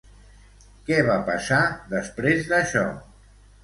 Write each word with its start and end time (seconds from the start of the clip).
Què 0.87 0.97
va 1.11 1.19
passar 1.29 1.61
després 1.95 2.53
d'això? 2.53 2.91